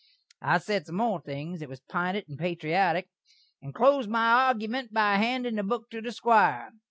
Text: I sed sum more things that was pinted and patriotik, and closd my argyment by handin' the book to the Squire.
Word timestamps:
I 0.41 0.57
sed 0.57 0.87
sum 0.87 0.95
more 0.95 1.21
things 1.21 1.59
that 1.59 1.69
was 1.69 1.79
pinted 1.81 2.27
and 2.27 2.39
patriotik, 2.39 3.07
and 3.61 3.71
closd 3.71 4.07
my 4.07 4.47
argyment 4.51 4.91
by 4.91 5.17
handin' 5.17 5.57
the 5.57 5.61
book 5.63 5.91
to 5.91 6.01
the 6.01 6.11
Squire. 6.11 6.71